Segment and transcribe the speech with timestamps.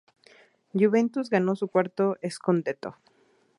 [0.73, 2.95] Juventus ganó su cuarto "scudetto".